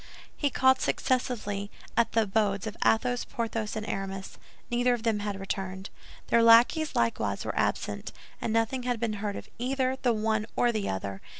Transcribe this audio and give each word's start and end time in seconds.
He 0.35 0.49
called 0.49 0.81
successively 0.81 1.69
at 1.95 2.13
the 2.13 2.23
abodes 2.23 2.65
of 2.65 2.75
Athos, 2.83 3.23
Porthos, 3.23 3.75
and 3.75 3.87
Aramis. 3.87 4.39
Neither 4.71 4.95
of 4.95 5.03
them 5.03 5.19
had 5.19 5.39
returned. 5.39 5.91
Their 6.29 6.41
lackeys 6.41 6.95
likewise 6.95 7.45
were 7.45 7.55
absent, 7.55 8.11
and 8.41 8.51
nothing 8.51 8.81
had 8.81 8.99
been 8.99 9.13
heard 9.21 9.35
of 9.35 9.47
either 9.59 9.97
the 10.01 10.11
one 10.11 10.47
or 10.55 10.71
the 10.71 10.89
other. 10.89 11.21